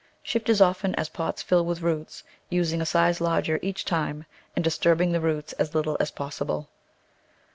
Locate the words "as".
0.49-0.61, 0.95-1.09, 5.59-5.75, 5.99-6.09